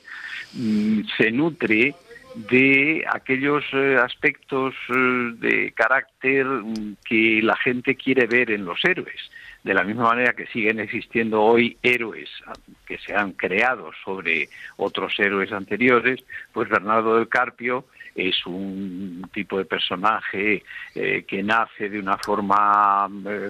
mm, 0.54 1.02
se 1.18 1.32
nutre 1.32 1.96
de 2.38 3.04
aquellos 3.10 3.64
eh, 3.74 3.98
aspectos 3.98 4.76
eh, 4.90 5.32
de 5.40 5.72
carácter 5.72 6.46
mm, 6.46 6.98
que 7.04 7.42
la 7.42 7.56
gente 7.58 7.96
quiere 7.96 8.28
ver 8.28 8.52
en 8.52 8.66
los 8.66 8.84
héroes. 8.86 9.20
De 9.64 9.74
la 9.74 9.84
misma 9.84 10.04
manera 10.04 10.34
que 10.34 10.46
siguen 10.48 10.80
existiendo 10.80 11.42
hoy 11.42 11.78
héroes 11.82 12.30
ah, 12.46 12.54
que 12.86 13.00
se 13.00 13.16
han 13.16 13.32
creado 13.32 13.92
sobre 14.06 14.50
otros 14.78 15.20
héroes 15.20 15.52
anteriores, 15.52 16.24
pues 16.54 16.70
Bernardo 16.70 17.16
del 17.16 17.28
Carpio 17.28 17.86
es 18.16 18.46
un 18.46 19.28
tipo 19.34 19.58
de 19.58 19.66
personaje 19.66 20.64
eh, 20.96 21.26
que 21.28 21.44
nace 21.44 21.90
de 21.90 22.00
una 22.00 22.18
forma 22.18 23.10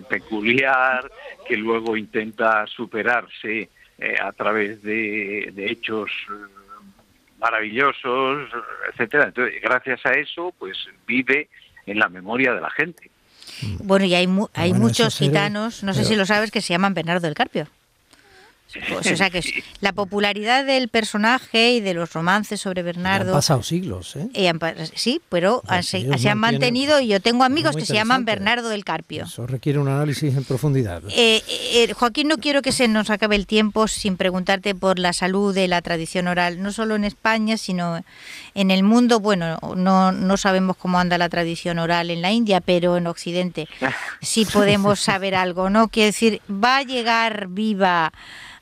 peculiar, 0.10 1.10
que 1.48 1.58
luego 1.58 1.96
intenta 1.96 2.65
superarse 2.67 3.70
a 4.22 4.32
través 4.32 4.84
de 4.84 5.51
hechos 5.58 6.12
maravillosos, 7.38 8.50
etcétera. 8.91 9.25
Entonces, 9.25 9.62
gracias 9.62 10.06
a 10.06 10.12
eso, 10.12 10.53
pues 10.58 10.77
vive 11.06 11.50
en 11.86 12.00
la 12.00 12.10
memoria 12.10 12.53
de 12.53 12.62
la 12.62 12.70
gente. 12.72 13.10
Bueno, 13.79 14.06
y 14.06 14.13
hay, 14.13 14.27
hay 14.53 14.74
muchos 14.74 15.17
gitanos, 15.17 15.84
no 15.84 15.94
sé 15.94 16.03
si 16.03 16.15
lo 16.15 16.25
sabes, 16.25 16.51
que 16.51 16.62
se 16.62 16.74
llaman 16.74 16.94
Bernardo 16.94 17.22
del 17.22 17.34
Carpio. 17.34 17.67
Pues, 18.74 19.12
o 19.12 19.16
sea 19.16 19.30
que 19.30 19.42
la 19.82 19.94
popularidad 19.94 20.66
del 20.66 20.90
personaje 20.90 21.74
y 21.74 21.80
de 21.80 21.94
los 21.94 22.14
romances 22.14 22.60
sobre 22.60 22.84
Bernardo. 22.84 23.32
han 23.32 23.38
pasado 23.38 23.64
siglos, 23.64 24.16
¿eh? 24.16 24.30
sí, 24.94 25.22
pero 25.30 25.64
se, 25.82 26.30
han 26.30 26.38
mantenido 26.38 27.00
y 27.00 27.08
yo 27.08 27.22
tengo 27.22 27.44
amigos 27.44 27.76
que 27.76 27.86
se 27.86 27.94
llaman 27.94 28.26
Bernardo 28.26 28.70
del 28.70 28.84
Carpio. 28.84 29.24
Eso 29.26 29.48
requiere 29.48 29.80
un 29.80 29.88
análisis 29.88 30.36
en 30.36 30.44
profundidad. 30.44 31.02
Eh, 31.10 31.42
eh, 31.48 31.94
Joaquín, 31.94 32.28
no 32.28 32.38
quiero 32.38 32.62
que 32.62 32.72
se 32.72 32.88
nos 32.88 33.10
acabe 33.10 33.36
el 33.36 33.48
tiempo 33.48 33.88
sin 33.88 34.18
preguntarte 34.18 34.76
por 34.76 35.00
la 35.00 35.14
salud 35.14 35.54
de 35.54 35.68
la 35.68 35.82
tradición 35.82 36.28
oral, 36.28 36.62
no 36.62 36.72
solo 36.72 36.96
en 36.96 37.06
España, 37.06 37.58
sino 37.58 38.04
en 38.54 38.72
el 38.72 38.84
mundo. 38.84 39.20
Bueno, 39.20 39.58
no, 39.76 40.12
no 40.12 40.38
sabemos 40.38 40.76
cómo 40.78 41.00
anda 41.00 41.18
la 41.18 41.30
tradición 41.30 41.80
oral 41.80 42.10
en 42.10 42.22
la 42.22 42.32
India, 42.32 42.62
pero 42.62 42.98
en 42.98 43.08
Occidente 43.08 43.68
sí 44.22 44.46
podemos 44.46 45.00
saber 45.00 45.36
algo, 45.36 45.70
¿no? 45.70 45.88
Quiere 45.88 46.08
decir, 46.08 46.42
va 46.50 46.78
a 46.78 46.84
llegar 46.84 47.48
viva 47.48 48.12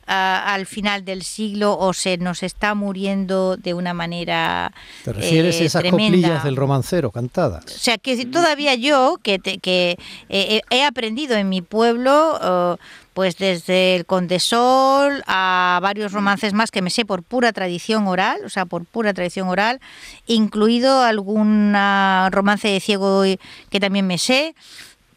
al 0.06 0.66
final 0.66 1.04
del 1.04 1.24
siglo 1.24 1.78
o 1.78 1.94
se 1.94 2.18
nos 2.18 2.44
está 2.44 2.76
muriendo 2.76 3.58
de 3.58 3.74
una 3.74 3.94
manera 3.94 4.72
¿Te 5.04 5.14
refieres 5.14 5.60
a 5.62 5.64
esas 5.64 5.84
eh, 5.84 5.90
coplillas 5.90 6.44
del 6.44 6.56
romancero 6.56 7.12
cantadas? 7.12 7.66
O 7.66 7.80
sea, 7.80 7.98
que 7.98 8.26
todavía 8.26 8.76
yo, 8.76 9.18
que, 9.24 9.40
que 9.40 9.98
eh, 10.30 10.62
he 10.70 10.84
aprendido 10.84 11.36
en 11.36 11.50
mi 11.50 11.62
pueblo... 11.62 12.78
pues 13.16 13.38
desde 13.38 13.96
el 13.96 14.06
Condesol 14.06 15.24
a 15.26 15.80
varios 15.82 16.12
romances 16.12 16.52
más 16.52 16.70
que 16.70 16.82
me 16.82 16.90
sé 16.90 17.06
por 17.06 17.24
pura 17.24 17.54
tradición 17.54 18.08
oral, 18.08 18.42
o 18.44 18.50
sea, 18.50 18.66
por 18.66 18.84
pura 18.84 19.14
tradición 19.14 19.48
oral, 19.48 19.80
incluido 20.28 21.02
algún 21.02 21.74
romance 22.32 22.68
de 22.68 22.82
ciego 22.82 23.24
que 23.70 23.80
también 23.80 24.06
me 24.06 24.18
sé. 24.18 24.54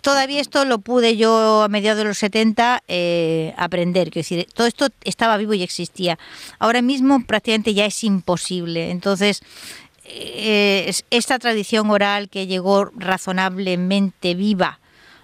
Todavía 0.01 0.41
esto 0.41 0.65
lo 0.65 0.79
pude 0.79 1.17
yo 1.17 1.63
a 1.63 1.69
mediados 1.69 1.99
de 1.99 2.05
los 2.05 2.19
70 2.19 2.83
eh, 2.87 3.53
aprender, 3.57 4.11
que 4.11 4.21
decir, 4.21 4.47
todo 4.55 4.67
esto 4.67 4.89
estaba 5.05 5.37
vivo 5.37 5.55
y 5.55 5.63
existía. 5.63 6.19
Ahora 6.59 6.83
mismo 6.83 7.25
prácticamente 7.25 7.75
ya 7.75 7.85
es 7.85 8.05
imposible. 8.05 8.91
Entonces, 8.91 9.43
eh, 10.05 10.93
esta 11.11 11.39
tradición 11.39 11.91
oral 11.91 12.29
que 12.29 12.47
llegó 12.47 12.87
razonablemente 12.97 14.35
viva 14.35 14.79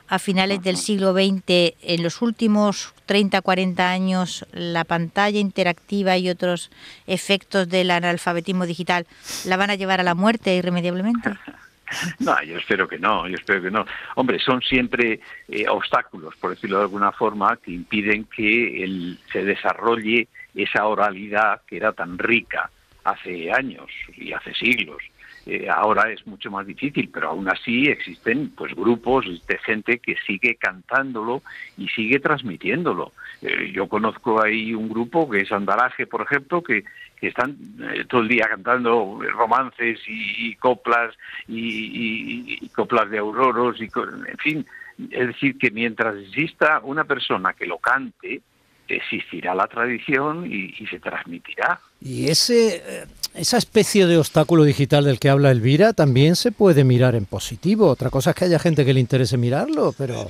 a 0.09 0.19
finales 0.19 0.63
del 0.63 0.77
siglo 0.77 1.15
XX, 1.15 1.75
en 1.83 2.03
los 2.03 2.21
últimos 2.21 2.93
30, 3.07 3.41
40 3.41 3.91
años, 3.91 4.45
la 4.53 4.85
pantalla 4.85 5.39
interactiva 5.39 6.19
y 6.19 6.29
otros 6.29 6.71
efectos 7.07 7.69
del 7.69 7.91
analfabetismo 7.91 8.67
digital 8.67 9.07
la 9.45 9.57
van 9.57 9.71
a 9.71 9.75
llevar 9.77 10.01
a 10.01 10.05
la 10.05 10.15
muerte 10.15 10.55
irremediablemente. 10.57 11.31
No, 12.21 12.43
yo 12.43 12.59
espero 12.59 12.89
que 12.89 12.99
no, 12.99 13.29
yo 13.29 13.35
espero 13.35 13.63
que 13.63 13.71
no. 13.71 13.85
Hombre, 14.17 14.39
son 14.39 14.61
siempre 14.63 15.21
eh, 15.49 15.67
obstáculos, 15.69 16.35
por 16.37 16.51
decirlo 16.51 16.79
de 16.79 16.85
alguna 16.85 17.13
forma, 17.13 17.57
que 17.57 17.73
impiden 17.73 18.25
que 18.25 19.17
se 19.33 19.45
desarrolle 19.45 20.29
esa 20.55 20.87
oralidad 20.87 21.63
que 21.67 21.77
era 21.77 21.93
tan 21.93 22.19
rica 22.19 22.71
hace 23.05 23.53
años 23.53 23.91
y 24.17 24.33
hace 24.33 24.55
siglos. 24.55 25.03
Eh, 25.47 25.69
ahora 25.69 26.11
es 26.11 26.27
mucho 26.27 26.51
más 26.51 26.67
difícil, 26.67 27.11
pero 27.13 27.29
aún 27.29 27.49
así 27.49 27.87
existen 27.87 28.51
pues 28.57 28.75
grupos 28.75 29.27
de 29.47 29.59
gente 29.59 29.99
que 29.99 30.17
sigue 30.27 30.57
cantándolo 30.57 31.43
y 31.77 31.89
sigue 31.89 32.19
transmitiéndolo. 32.19 33.13
Eh, 33.43 33.71
yo 33.73 33.87
conozco 33.89 34.43
ahí 34.43 34.75
un 34.75 34.89
grupo 34.89 35.29
que 35.29 35.43
es 35.43 35.53
Andaraje, 35.53 36.07
por 36.07 36.23
ejemplo, 36.23 36.63
que, 36.63 36.85
que 37.21 37.29
están 37.29 37.57
eh, 37.81 38.05
todo 38.09 38.23
el 38.23 38.29
día 38.29 38.47
cantando 38.49 39.21
romances 39.33 40.01
y, 40.07 40.55
coplas 40.57 41.15
y, 41.47 42.69
coplas 42.71 43.11
de 43.11 43.19
auroros 43.19 43.81
y 43.81 43.85
en 43.85 44.39
fin, 44.39 44.67
es 45.11 45.27
decir 45.27 45.59
que 45.59 45.71
mientras 45.71 46.17
exista 46.17 46.81
una 46.83 47.05
persona 47.05 47.53
que 47.53 47.67
lo 47.67 47.79
cante 47.79 48.41
existirá 48.89 49.55
la 49.55 49.67
tradición 49.67 50.51
y, 50.51 50.73
se 50.87 51.01
transmitirá. 51.01 51.81
Y 52.01 52.29
ese, 52.29 52.83
eh, 52.87 53.07
esa 53.35 53.57
especie 53.57 54.07
de 54.07 54.19
obstáculo 54.19 54.65
digital 54.65 55.05
del 55.05 55.19
que 55.19 55.31
habla 55.31 55.51
Elvira 55.51 55.93
también 55.93 56.37
se 56.37 56.53
puede 56.53 56.85
mirar 56.85 57.15
en 57.15 57.27
positivo. 57.27 57.89
Otra 57.89 58.11
cosa 58.11 58.31
es 58.31 58.37
que 58.37 58.45
haya 58.45 58.59
gente 58.59 58.85
que 58.85 58.95
le 58.95 59.01
interese 59.01 59.37
mirarlo, 59.37 59.95
pero, 59.97 60.27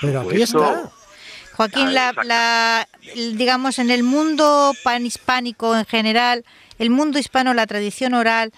pero 0.00 0.20
aquí 0.20 0.42
está. 0.42 0.90
Joaquín, 1.56 1.92
la, 1.92 2.88
digamos, 3.34 3.78
en 3.78 3.90
el 3.90 4.02
mundo 4.02 4.72
panhispánico 4.82 5.76
en 5.76 5.84
general, 5.84 6.44
el 6.78 6.90
mundo 6.90 7.18
hispano, 7.18 7.52
la 7.52 7.66
tradición 7.66 8.14
oral 8.14 8.52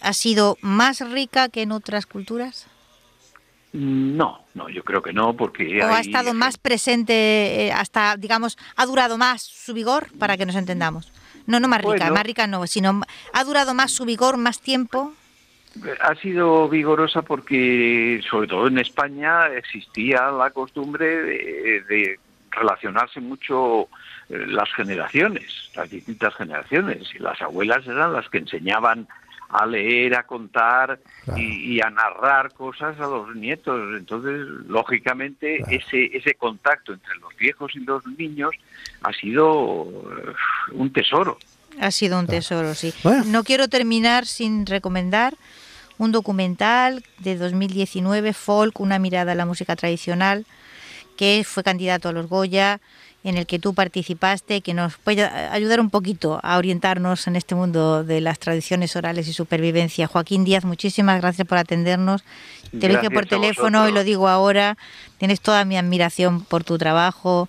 ha 0.00 0.12
sido 0.12 0.58
más 0.60 1.00
rica 1.00 1.48
que 1.48 1.62
en 1.62 1.72
otras 1.72 2.06
culturas. 2.06 2.66
No, 3.72 4.43
no, 4.54 4.68
yo 4.68 4.84
creo 4.84 5.02
que 5.02 5.12
no, 5.12 5.34
porque... 5.34 5.82
¿O 5.82 5.86
ha 5.86 6.00
estado 6.00 6.32
más 6.32 6.58
presente, 6.58 7.66
eh, 7.66 7.72
hasta, 7.72 8.16
digamos, 8.16 8.56
ha 8.76 8.86
durado 8.86 9.18
más 9.18 9.42
su 9.42 9.74
vigor, 9.74 10.06
para 10.18 10.36
que 10.36 10.46
nos 10.46 10.54
entendamos? 10.54 11.12
No, 11.46 11.60
no 11.60 11.68
más 11.68 11.82
rica, 11.82 12.10
más 12.10 12.24
rica 12.24 12.46
no, 12.46 12.66
sino 12.66 13.02
ha 13.32 13.44
durado 13.44 13.74
más 13.74 13.90
su 13.90 14.04
vigor, 14.04 14.36
más 14.36 14.60
tiempo. 14.60 15.12
Ha 16.00 16.14
sido 16.14 16.68
vigorosa 16.68 17.22
porque, 17.22 18.22
sobre 18.30 18.46
todo 18.46 18.68
en 18.68 18.78
España, 18.78 19.48
existía 19.48 20.30
la 20.30 20.50
costumbre 20.50 21.04
de, 21.82 22.18
relacionarse 22.52 23.20
mucho 23.20 23.88
eh, 24.28 24.46
las 24.46 24.72
generaciones, 24.72 25.72
las 25.74 25.90
distintas 25.90 26.32
generaciones, 26.36 27.12
y 27.12 27.18
las 27.18 27.42
abuelas 27.42 27.84
eran 27.88 28.12
las 28.12 28.28
que 28.28 28.38
enseñaban 28.38 29.08
a 29.48 29.66
leer, 29.66 30.16
a 30.16 30.24
contar 30.24 30.98
y, 31.36 31.80
a 31.80 31.90
narrar 31.90 32.52
cosas 32.52 32.98
a 32.98 33.06
los 33.06 33.34
nietos. 33.34 33.80
Entonces, 33.96 34.46
lógicamente, 34.66 35.62
ese, 35.68 36.10
ese 36.16 36.34
contacto 36.34 36.92
entre 36.92 37.14
los 37.16 37.34
viejos 37.36 37.72
y 37.74 37.80
los 37.80 38.04
niños 38.06 38.50
ha 39.02 39.12
sido 39.12 39.86
eh, 39.86 40.32
un 40.72 40.92
tesoro. 40.92 41.38
Ha 41.80 41.90
sido 41.90 42.18
un 42.18 42.26
tesoro, 42.26 42.74
sí. 42.74 42.94
No 43.26 43.44
quiero 43.44 43.68
terminar 43.68 44.26
sin 44.26 44.66
recomendar 44.66 45.34
un 45.98 46.12
documental 46.12 47.04
de 47.18 47.36
2019, 47.36 48.32
Folk, 48.32 48.80
una 48.80 48.98
mirada 48.98 49.32
a 49.32 49.34
la 49.34 49.46
música 49.46 49.76
tradicional, 49.76 50.46
que 51.16 51.44
fue 51.44 51.62
candidato 51.62 52.08
a 52.08 52.12
los 52.12 52.28
Goya, 52.28 52.80
en 53.24 53.38
el 53.38 53.46
que 53.46 53.58
tú 53.58 53.72
participaste, 53.72 54.60
que 54.60 54.74
nos 54.74 54.98
puede 54.98 55.24
ayudar 55.24 55.80
un 55.80 55.88
poquito 55.88 56.38
a 56.42 56.58
orientarnos 56.58 57.26
en 57.26 57.36
este 57.36 57.54
mundo 57.54 58.04
de 58.04 58.20
las 58.20 58.38
tradiciones 58.38 58.94
orales 58.96 59.26
y 59.26 59.32
supervivencia. 59.32 60.06
Joaquín 60.06 60.44
Díaz, 60.44 60.64
muchísimas 60.64 61.20
gracias 61.20 61.48
por 61.48 61.56
atendernos. 61.56 62.22
Te 62.78 62.88
lo 62.88 62.96
dije 62.96 63.10
por 63.10 63.26
teléfono 63.26 63.88
y 63.88 63.92
lo 63.92 64.04
digo 64.04 64.28
ahora. 64.28 64.76
Tienes 65.18 65.40
toda 65.40 65.64
mi 65.64 65.78
admiración 65.78 66.42
por 66.42 66.64
tu 66.64 66.76
trabajo 66.76 67.48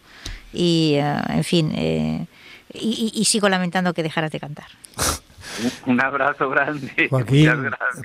y, 0.53 0.93
eh, 0.95 1.17
en 1.29 1.43
fin, 1.43 1.73
eh, 1.75 2.25
y, 2.73 3.25
sigo 3.25 3.49
lamentando 3.49 3.93
que 3.93 4.03
dejaras 4.03 4.31
de 4.31 4.39
cantar. 4.39 4.67
Un 5.85 6.01
abrazo 6.01 6.49
grande. 6.49 6.91
Joaquín, 7.09 7.49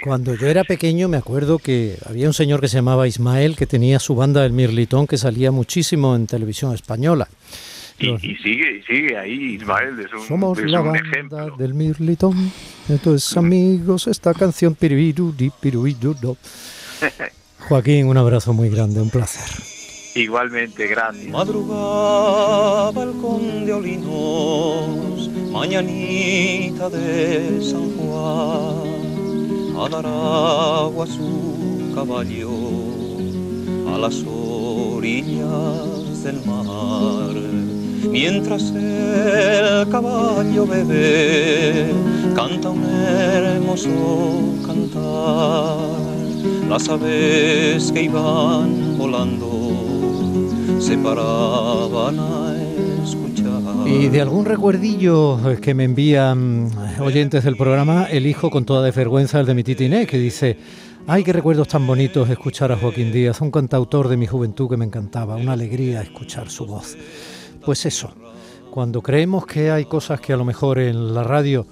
cuando 0.05 0.35
yo 0.35 0.47
era 0.47 0.65
pequeño 0.65 1.09
me 1.09 1.17
acuerdo 1.17 1.59
que 1.59 1.97
había 2.09 2.27
un 2.27 2.35
señor 2.35 2.61
que 2.61 2.69
se 2.69 2.77
llamaba 2.77 3.09
Ismael 3.09 3.57
que 3.57 3.67
tenía 3.67 3.99
su 3.99 4.15
banda 4.15 4.45
El 4.45 4.53
Mirlitón 4.53 5.07
que 5.07 5.19
salía 5.19 5.51
muchísimo 5.51 6.15
en 6.17 6.27
televisión 6.27 6.75
española. 6.75 7.29
Y, 7.99 8.17
sigue, 8.37 8.79
y 8.79 8.83
sigue 8.83 9.19
ahí 9.19 9.57
Ismael, 9.57 10.01
es 10.01 10.11
un, 10.13 10.27
Somos 10.27 10.59
la 10.63 10.81
banda 10.81 11.51
del 11.59 11.75
Mirlitón, 11.75 12.51
entonces 12.89 13.37
amigos, 13.37 14.07
esta 14.07 14.33
canción 14.33 14.75
Joaquín, 17.69 18.07
un 18.07 18.17
abrazo 18.17 18.55
muy 18.55 18.71
grande, 18.71 19.03
un 19.03 19.11
placer. 19.11 19.80
Igualmente, 20.15 20.89
gracias. 20.89 21.29
Madrugada, 21.29 22.91
balcón 22.91 23.65
de 23.65 23.73
Olinos, 23.73 25.31
mañanita 25.53 26.91
de 26.91 27.63
San 27.63 27.97
Juan, 27.97 29.77
a 29.79 29.89
dar 29.89 30.07
agua 30.07 31.05
a 31.05 31.07
su 31.07 31.93
caballo 31.95 32.51
a 33.95 33.99
las 33.99 34.25
orillas 34.27 36.25
del 36.25 36.45
mar. 36.45 37.35
Mientras 38.11 38.73
el 38.73 39.89
caballo 39.91 40.67
bebe, 40.67 41.93
canta 42.35 42.71
un 42.71 42.85
hermoso 42.85 43.89
cantar. 44.67 46.01
Las 46.69 46.89
aves 46.89 47.93
que 47.93 48.05
iban 48.05 48.97
volando 48.97 49.70
se 50.81 50.95
a 50.95 52.57
escuchar. 53.05 53.87
Y 53.87 54.09
de 54.09 54.21
algún 54.21 54.45
recuerdillo 54.45 55.39
que 55.61 55.75
me 55.75 55.85
envían 55.85 56.71
oyentes 57.01 57.45
del 57.45 57.57
programa, 57.57 58.05
elijo 58.05 58.51
con 58.51 58.65
toda 58.65 58.83
desvergüenza 58.83 59.41
el 59.41 59.47
de 59.47 59.55
mi 59.55 59.63
titiné, 59.63 60.07
que 60.07 60.19
dice... 60.19 60.59
Ay, 61.07 61.25
qué 61.25 61.33
recuerdos 61.33 61.67
tan 61.67 61.87
bonitos 61.87 62.29
escuchar 62.29 62.71
a 62.71 62.77
Joaquín 62.77 63.11
Díaz, 63.11 63.41
un 63.41 63.51
cantautor 63.51 64.07
de 64.07 64.19
mi 64.19 64.27
juventud 64.27 64.69
que 64.69 64.77
me 64.77 64.85
encantaba, 64.85 65.35
una 65.35 65.55
alegría 65.55 66.03
escuchar 66.03 66.51
su 66.51 66.67
voz. 66.67 66.97
Pues 67.65 67.87
eso, 67.87 68.13
cuando 68.71 69.03
creemos 69.03 69.47
que 69.47 69.71
hay 69.71 69.87
cosas 69.87 70.21
que 70.21 70.35
a 70.35 70.37
lo 70.37 70.45
mejor 70.45 70.79
en 70.79 71.15
la 71.15 71.25
radio 71.25 71.67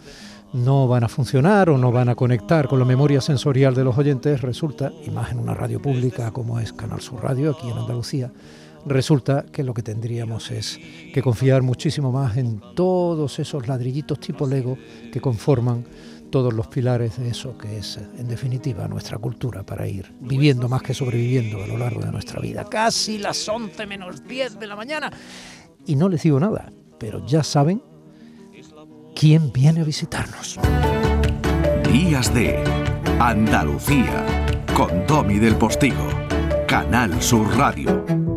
no 0.53 0.89
van 0.89 1.05
a 1.05 1.09
funcionar 1.09 1.71
o 1.71 1.79
no 1.79 1.93
van 1.93 2.09
a 2.09 2.15
conectar 2.15 2.69
con 2.69 2.79
la 2.79 2.85
memoria 2.85 3.21
sensorial 3.21 3.75
de 3.75 3.85
los 3.85 3.99
oyentes, 3.99 4.41
resulta, 4.41 4.93
y 5.05 5.11
más 5.11 5.33
en 5.33 5.39
una 5.39 5.55
radio 5.55 5.81
pública 5.81 6.31
como 6.31 6.59
es 6.59 6.73
Canal 6.73 7.01
Sur 7.01 7.23
Radio 7.23 7.51
aquí 7.51 7.69
en 7.71 7.79
Andalucía, 7.79 8.33
resulta 8.87 9.45
que 9.53 9.63
lo 9.63 9.75
que 9.75 9.83
tendríamos 9.83 10.51
es 10.51 10.79
que 11.13 11.23
confiar 11.23 11.63
muchísimo 11.63 12.13
más 12.13 12.37
en 12.37 12.61
todos 12.75 13.39
esos 13.39 13.69
ladrillitos 13.69 14.21
tipo 14.21 14.47
Lego 14.47 14.79
que 15.13 15.21
conforman 15.21 15.85
todos 16.31 16.53
los 16.53 16.67
pilares 16.67 17.19
de 17.19 17.29
eso 17.31 17.57
que 17.57 17.79
es, 17.79 17.97
en 17.97 18.29
definitiva, 18.29 18.87
nuestra 18.87 19.19
cultura 19.19 19.65
para 19.65 19.89
ir 19.89 20.13
viviendo 20.21 20.69
más 20.69 20.83
que 20.83 20.95
sobreviviendo 20.95 21.63
a 21.63 21.67
lo 21.67 21.79
largo 21.79 22.01
de 22.03 22.13
nuestra 22.13 22.41
vida. 22.41 22.65
Casi 22.65 23.19
las 23.19 23.49
11 23.49 23.87
menos 23.87 24.27
10 24.27 24.59
de 24.59 24.67
la 24.67 24.77
mañana. 24.77 25.11
Y 25.87 25.97
no 25.97 26.09
les 26.09 26.23
digo 26.23 26.39
nada, 26.39 26.71
pero 26.99 27.25
ya 27.27 27.43
saben 27.43 27.83
quién 29.19 29.53
viene 29.53 29.81
a 29.81 29.85
visitarnos. 29.85 30.61
Días 31.93 32.33
de 32.33 32.63
Andalucía, 33.19 34.25
con 34.77 35.09
Domi 35.09 35.41
del 35.41 35.57
Postigo, 35.57 36.09
Canal 36.69 37.21
Sur 37.21 37.57
Radio. 37.59 38.28